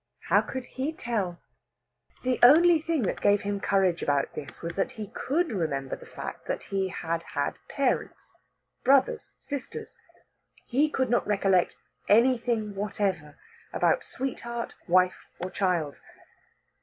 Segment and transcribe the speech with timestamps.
[0.29, 1.39] How could he tell?
[2.23, 6.07] The only thing that gave him courage about this was that he could remember the
[6.07, 8.35] fact that he had had parents,
[8.83, 9.99] brothers, sisters.
[10.65, 11.77] He could not recollect
[12.09, 13.37] anything whatever
[13.71, 16.01] about sweetheart, wife, or child.